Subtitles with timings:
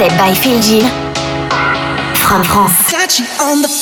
[0.00, 0.80] Mixtape by Phil.
[2.14, 3.79] From France.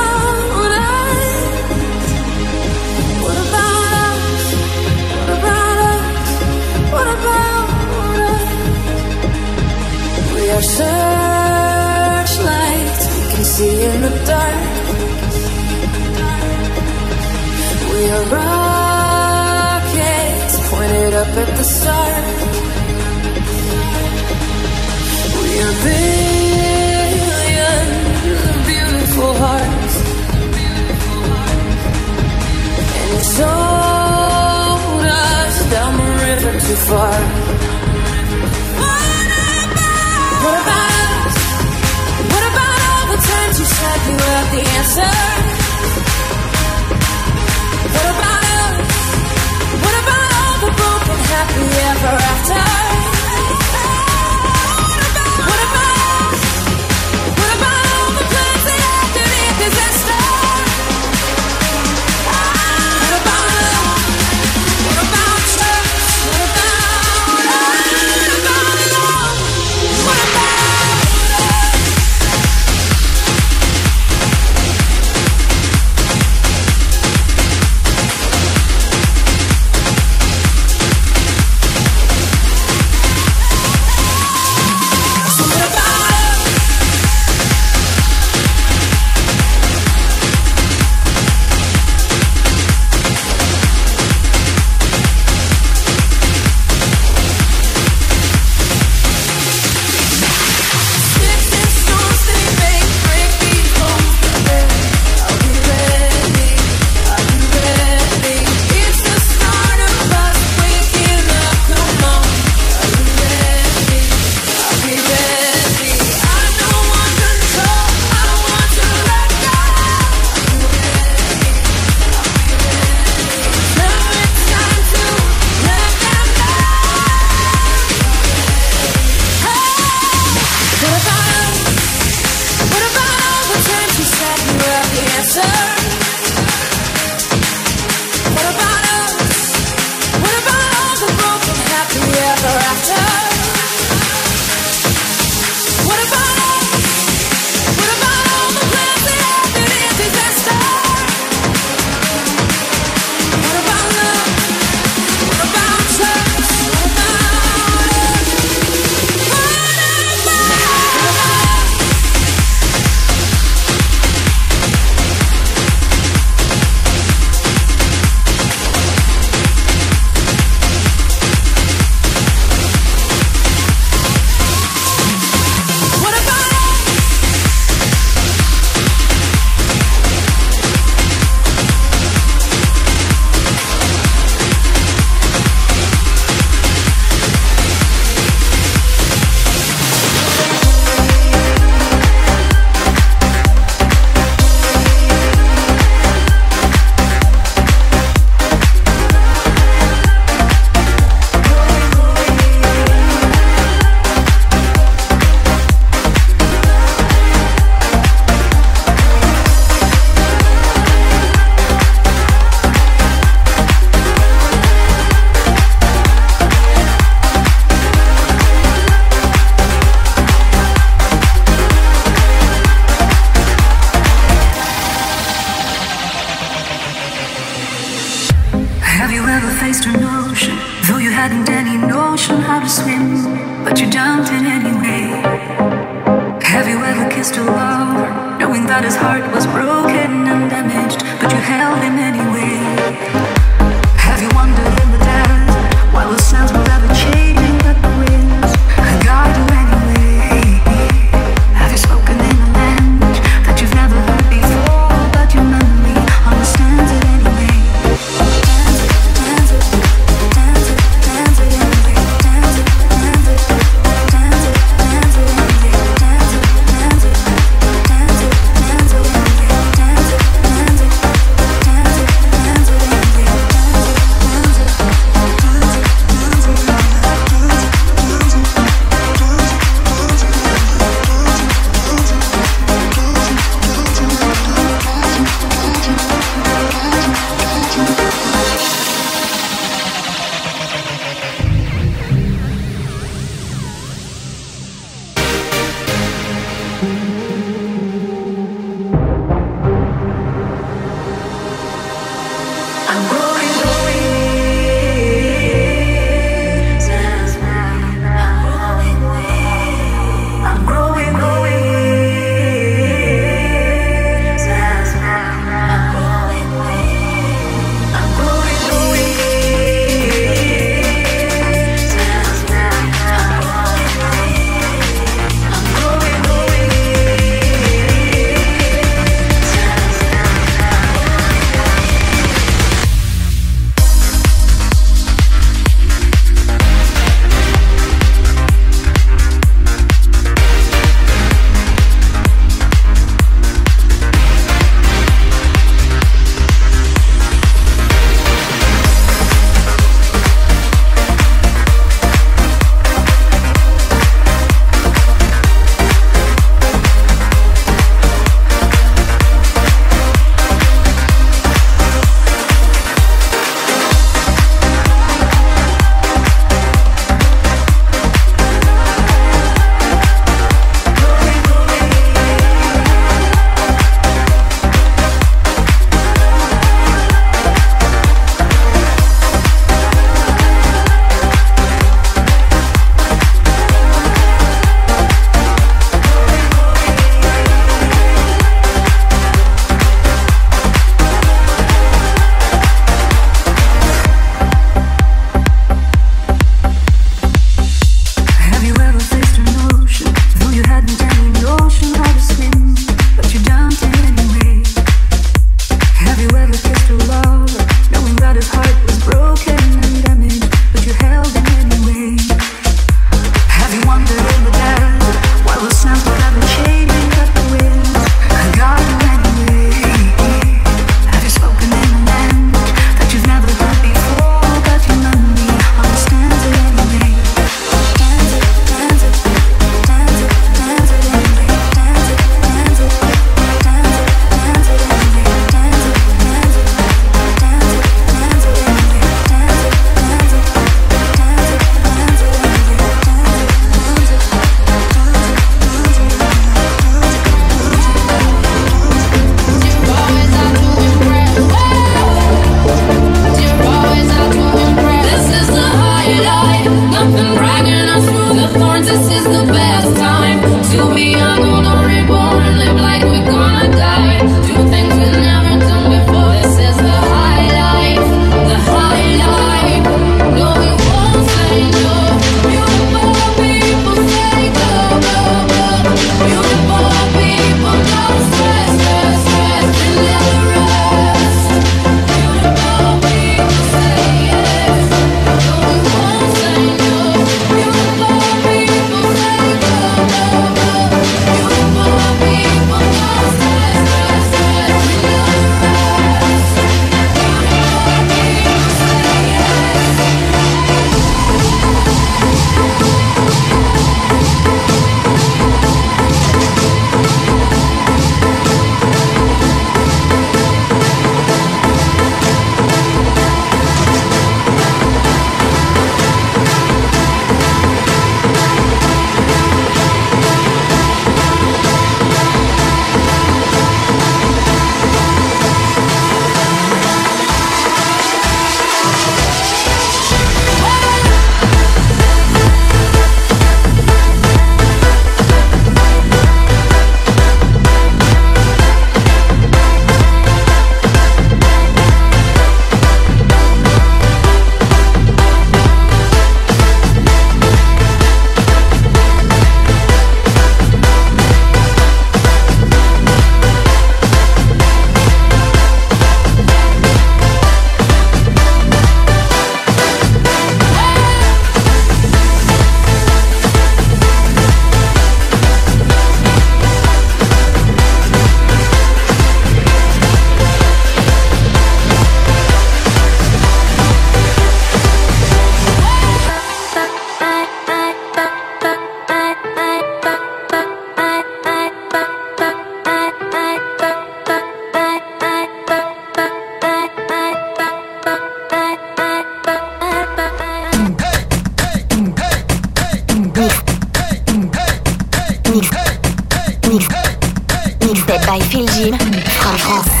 [598.25, 600.00] by Phil Jim France.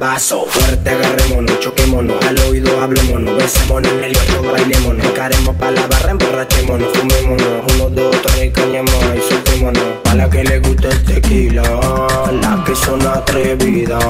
[0.00, 2.24] Vasos Fuerte agarrémonos, choquémonos.
[2.24, 5.06] Al oído hablémonos, besémonos en el baile bailémonos.
[5.06, 9.84] Encaremos pa' la barra, emborrachémonos Fumémonos, uno, dos, tres, cañamos y soltémonos.
[10.10, 14.02] A la que le gusta el tequila La que son atrevidas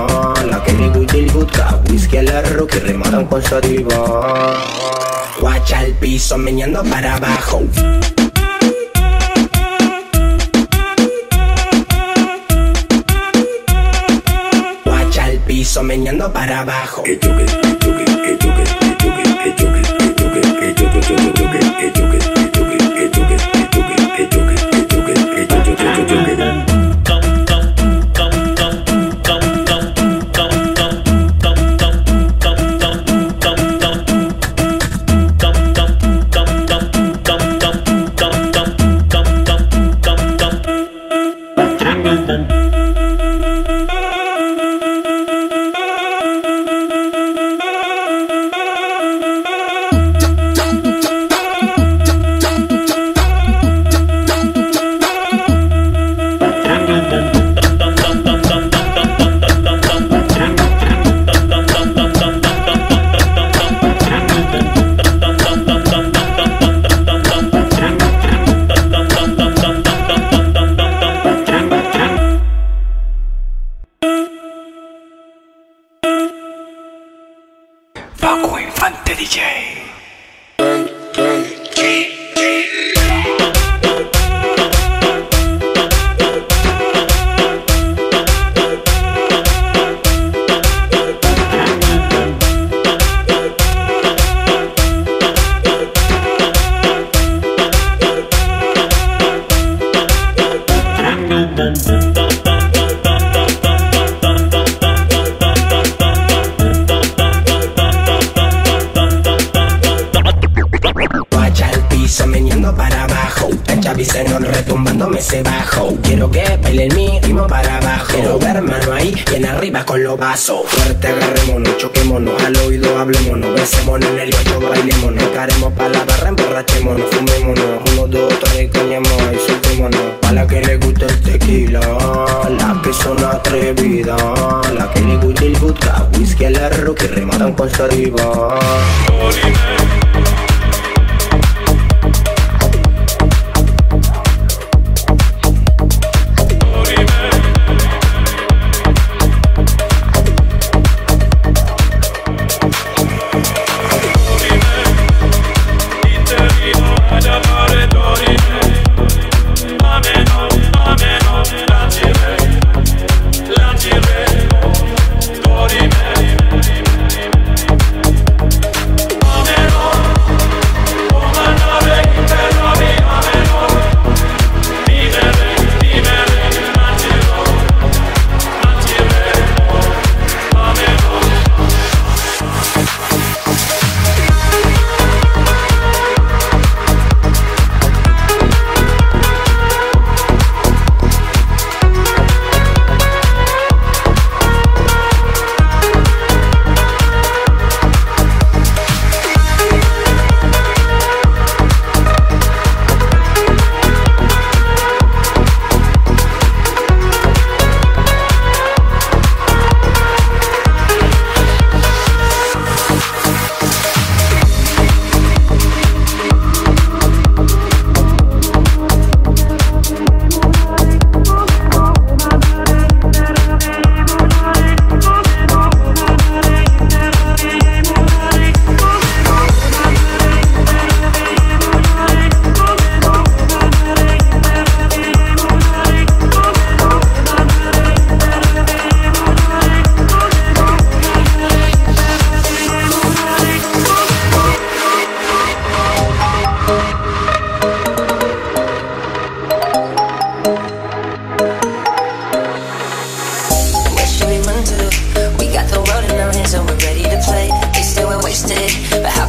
[0.49, 4.55] La que le gusta el vodka Whisky al arroz que rematan con saliva.
[5.41, 7.63] Guacha el piso meñando para abajo
[16.19, 17.05] para abajo.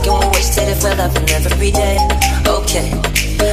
[0.06, 1.98] We waste it if we're loving every day?
[2.48, 2.90] Okay,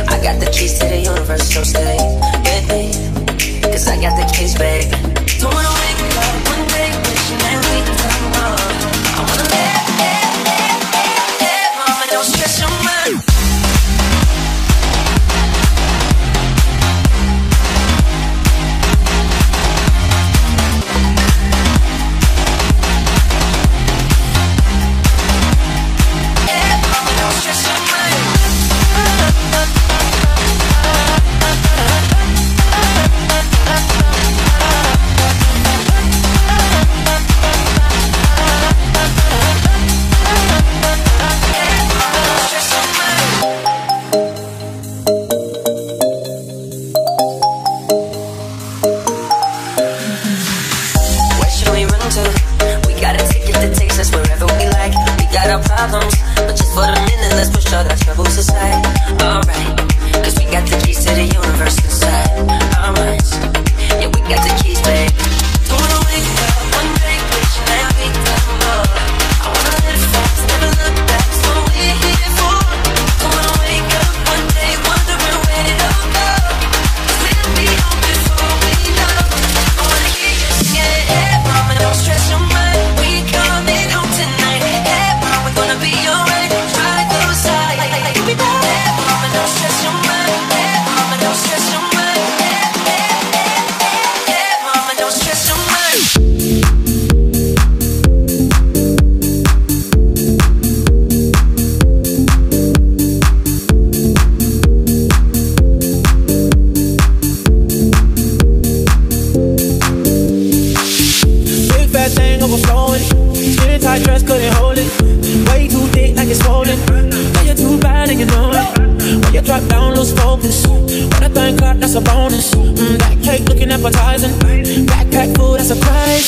[0.09, 1.97] I got the keys to the universe, so stay
[2.45, 2.93] with me.
[3.63, 4.91] Cause I got the keys, babe.
[5.41, 5.88] Don't wanna wake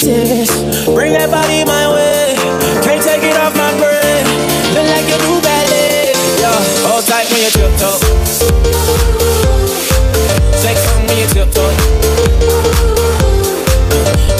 [0.04, 0.84] that's.
[0.86, 2.32] Bring that body my way.
[2.84, 4.24] Can't take it off my brain.
[4.72, 6.16] Look like you do ballet.
[6.40, 6.56] Yeah,
[6.88, 8.00] hold tight when you tiptoe.
[10.56, 11.72] Sex on when you tiptoe.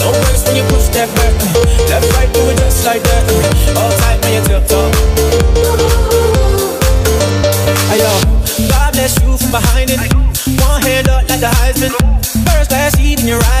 [0.01, 1.33] Don't waste when you push that back.
[1.89, 3.23] Left, right, do it just like that.
[3.77, 4.89] All tight when you tiptoe.
[7.93, 8.11] Ayo,
[8.69, 9.99] God bless you from behind it.
[10.57, 11.93] One hand up like the Heisman.
[12.49, 13.60] First class seat in your riding.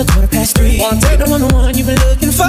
[0.00, 0.78] till a quarter past three.
[1.00, 2.44] Take the one, the one you've been looking for.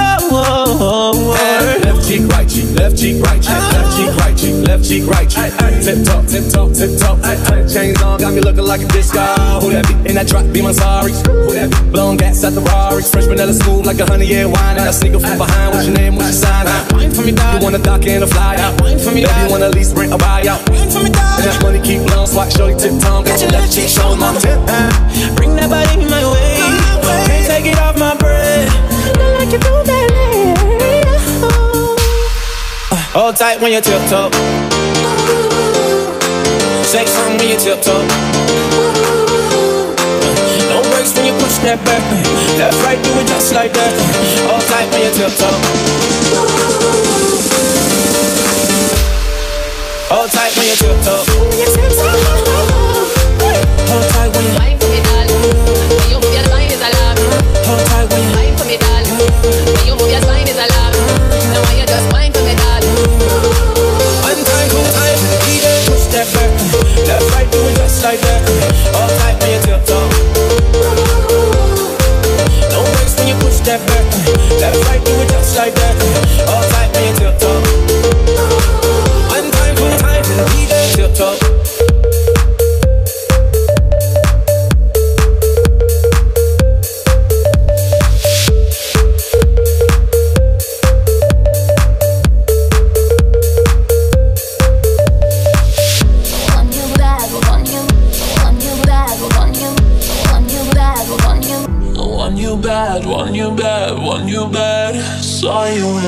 [1.82, 3.72] Left cheek, right cheek, left cheek, right cheek, ah.
[3.76, 5.52] left cheek, right cheek, left cheek, right cheek.
[5.84, 7.58] Tip top, tip top, tip top, tip top.
[7.68, 9.22] Chains on, got me looking like a disco.
[9.62, 9.94] Who that be?
[10.10, 11.12] In that drop, be my sorry.
[11.12, 11.92] Who that be?
[11.92, 13.04] Blowing gas at the Rari.
[13.04, 14.78] Fresh vanilla smooth like a honey yeah wine.
[14.78, 15.74] And I sneak up from behind.
[15.74, 16.16] What's your name?
[16.16, 16.66] What's your sign?
[16.94, 17.60] Wine for me, dog.
[17.60, 18.80] You wanna dock in a fly out?
[18.82, 19.44] Wine for me, Baby, dog.
[19.44, 20.62] you wanna lease rent a buy out?
[20.70, 21.40] Wine for me, dog.
[21.40, 23.26] And that money keep blowing, swat shorty tip tongue.
[23.26, 24.40] Got your left cheek showing mama.
[24.40, 25.36] Uh.
[25.36, 26.41] Bring that body my way.
[29.52, 30.56] Feel like you do ballet.
[32.92, 32.96] Uh.
[33.12, 34.32] Hold tight when you tiptoe.
[36.84, 37.92] Sex on when you tiptoe.
[37.92, 38.06] Uh.
[40.72, 42.00] Don't waste when you push that back.
[42.58, 43.94] Left, right, do it just like that.
[44.48, 45.52] Hold tight when you tiptoe.
[50.16, 51.24] Hold tight when you tiptoe.
[53.92, 54.54] Hold tight when you.
[54.56, 54.92] Wine for
[68.12, 68.96] like that.
[68.96, 69.91] All tight when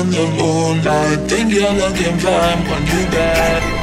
[0.04, 2.60] in the moonlight, think you're looking fine.
[2.68, 3.73] Want you bad,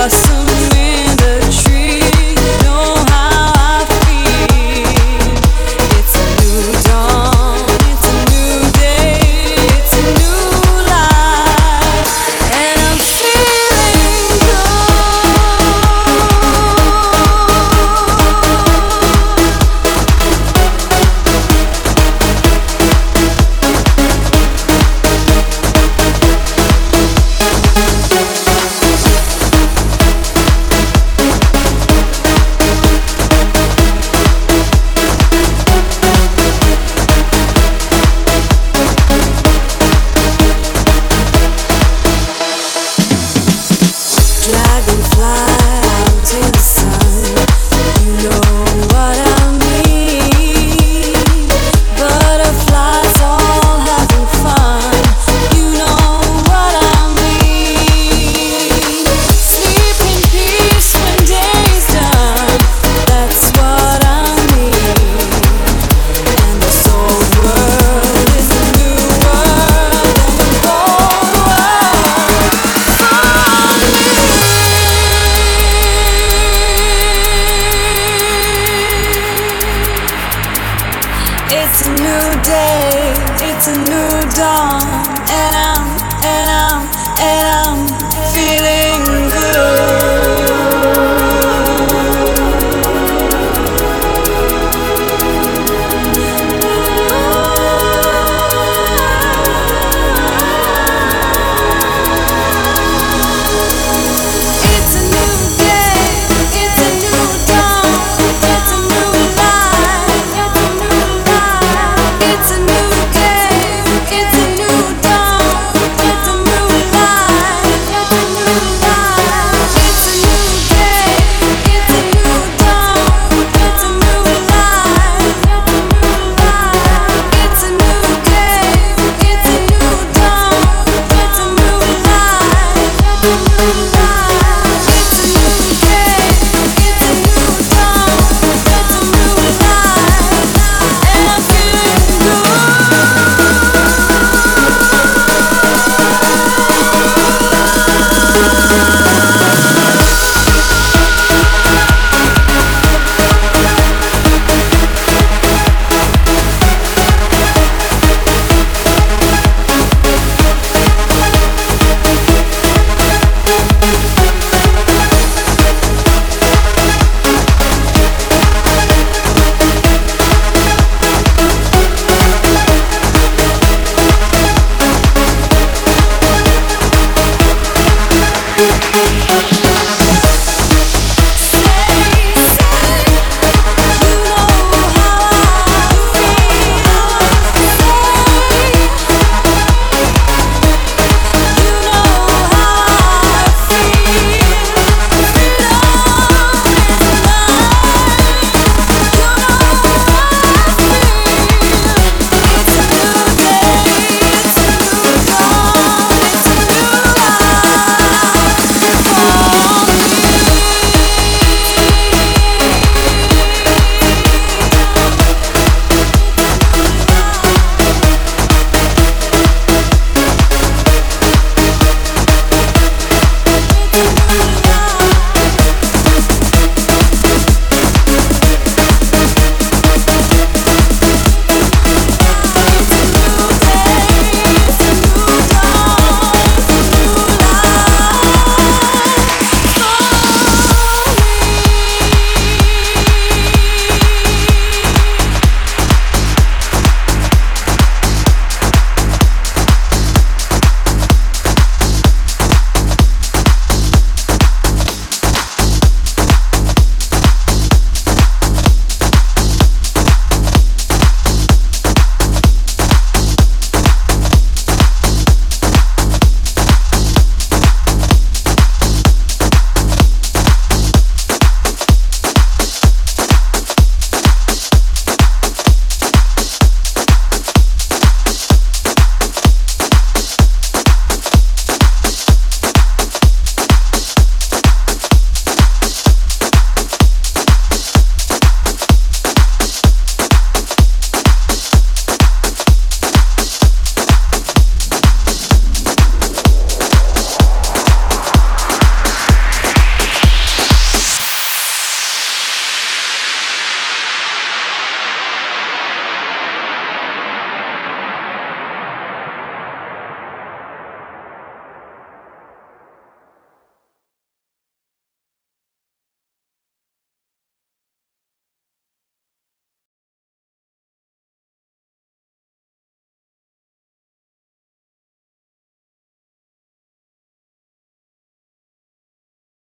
[0.00, 0.29] us.